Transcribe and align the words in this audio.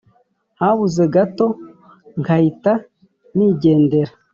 Habuze 0.59 1.03
gato 1.13 1.47
nkahita 2.21 2.73
nigendera 3.35 4.11